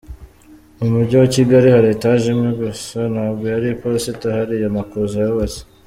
[0.77, 5.61] Mu Mujyi wa Kigali hari etage imwe gusa nabwo yari iposita hariya Makuza yubatse.